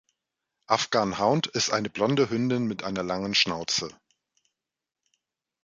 [0.65, 3.91] Afghan Hound ist eine blonde Hündin mit einer langen Schnauze.